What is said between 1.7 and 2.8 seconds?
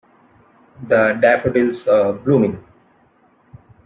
are blooming.